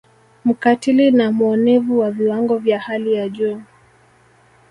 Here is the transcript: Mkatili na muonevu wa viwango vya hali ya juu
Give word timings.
Mkatili 0.45 1.11
na 1.11 1.31
muonevu 1.31 1.99
wa 1.99 2.11
viwango 2.11 2.57
vya 2.57 2.79
hali 2.79 3.13
ya 3.13 3.29
juu 3.29 3.61